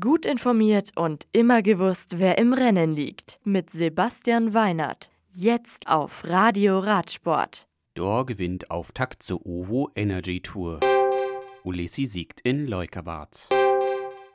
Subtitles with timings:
[0.00, 3.38] Gut informiert und immer gewusst, wer im Rennen liegt.
[3.44, 5.10] Mit Sebastian Weinert.
[5.30, 7.68] Jetzt auf Radio Radsport.
[7.92, 10.80] Dor gewinnt Auftakt zur OVO Energy Tour.
[11.64, 13.46] Ulissi siegt in Leukerbad.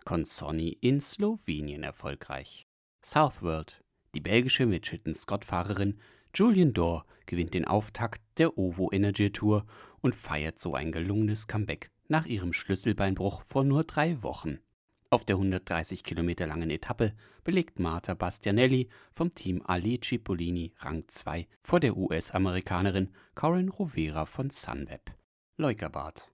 [0.05, 2.67] Consonni in Slowenien erfolgreich.
[3.03, 3.83] Southworld.
[4.13, 5.97] Die belgische Mitchelton-Scott-Fahrerin
[6.35, 9.65] Julian Dor gewinnt den Auftakt der OVO Energy Tour
[10.01, 14.59] und feiert so ein gelungenes Comeback nach ihrem Schlüsselbeinbruch vor nur drei Wochen.
[15.11, 21.47] Auf der 130 Kilometer langen Etappe belegt Marta Bastianelli vom Team Ali Cipollini Rang 2
[21.63, 25.11] vor der US-Amerikanerin Corinne Rovera von Sunweb.
[25.57, 26.29] Leukerbad.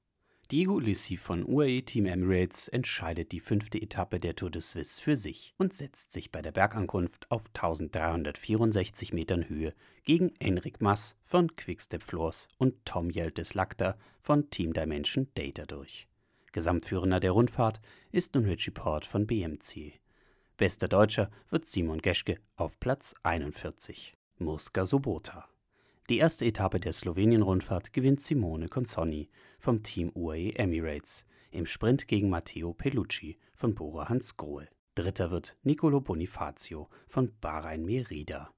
[0.51, 5.15] Diego Ulissi von UAE Team Emirates entscheidet die fünfte Etappe der Tour de Suisse für
[5.15, 11.55] sich und setzt sich bei der Bergankunft auf 1364 Metern Höhe gegen Enric Mas von
[11.55, 16.09] Quickstep Floors und Tom Jeltes Lacta von Team Dimension Data durch.
[16.55, 17.81] Gesamtführender der Rundfahrt
[18.13, 19.99] ist nun Richie Port von BMC.
[20.55, 24.15] Bester Deutscher wird Simon Geschke auf Platz 41.
[24.37, 25.49] Murska Sobota.
[26.09, 29.27] Die erste Etappe der Slowenien-Rundfahrt gewinnt Simone Consonni
[29.59, 34.69] vom Team UAE Emirates im Sprint gegen Matteo Pellucci von Bora Hansgrohe.
[34.95, 38.54] Dritter wird Nicolo Bonifacio von Bahrain Merida.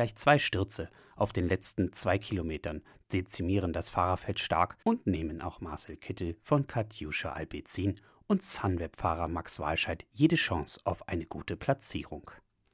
[0.00, 2.80] Gleich zwei Stürze auf den letzten zwei Kilometern
[3.12, 9.60] dezimieren das Fahrerfeld stark und nehmen auch Marcel Kittel von Katjuscha Alpecin und Sunweb-Fahrer Max
[9.60, 12.30] Walscheid jede Chance auf eine gute Platzierung.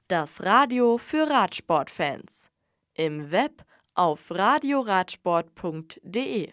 [0.06, 2.52] Das Radio für Radsportfans.
[2.94, 6.52] Im Web auf radioradsport.de